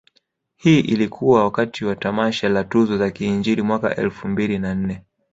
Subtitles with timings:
[0.55, 5.01] Hii ilikuwa wakati wa tamasha la tuzo za kiinjili mwaka elfu mbili na nne